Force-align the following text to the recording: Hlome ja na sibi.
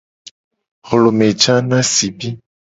Hlome 0.87 1.27
ja 1.45 1.55
na 1.69 1.79
sibi. 1.93 2.29